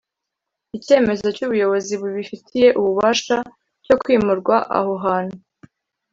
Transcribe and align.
Icyemezo 0.77 1.27
cy’ubuyobozi 1.35 1.93
bubifitiye 2.01 2.67
ububasha 2.79 3.37
cyo 3.85 3.95
kwimurwa 4.01 4.55
aho 4.77 4.93
hantu 5.05 5.37